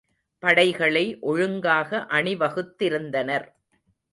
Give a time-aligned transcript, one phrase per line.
[0.43, 3.47] படைகளை ஒழுங்காக அணி வகுத்திருந்தனர்.